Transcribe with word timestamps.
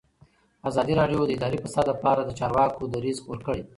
ازادي 0.69 0.93
راډیو 1.01 1.21
د 1.27 1.31
اداري 1.37 1.57
فساد 1.63 1.85
لپاره 1.93 2.21
د 2.23 2.31
چارواکو 2.39 2.81
دریځ 2.93 3.17
خپور 3.21 3.39
کړی. 3.47 3.61